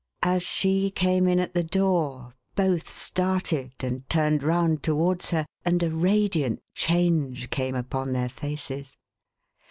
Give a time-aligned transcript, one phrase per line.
[0.23, 5.83] As she came in at the door, both started, and turned round towards her, and
[5.83, 8.97] a radiant change came upon their faces.